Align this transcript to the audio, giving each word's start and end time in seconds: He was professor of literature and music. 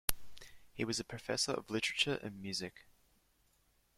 He 0.73 0.83
was 0.83 0.99
professor 1.03 1.51
of 1.51 1.69
literature 1.69 2.15
and 2.23 2.41
music. 2.41 2.87